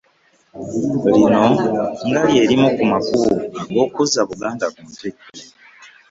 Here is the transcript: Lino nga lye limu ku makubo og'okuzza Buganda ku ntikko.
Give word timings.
Lino 1.13 1.43
nga 2.07 2.21
lye 2.29 2.41
limu 2.49 2.67
ku 2.75 2.83
makubo 2.91 3.29
og'okuzza 3.69 4.21
Buganda 4.29 4.65
ku 4.73 4.81
ntikko. 4.89 5.25